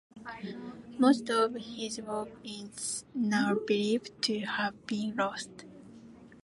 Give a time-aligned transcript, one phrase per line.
[0.97, 5.65] Most of his work is now believed to have been lost.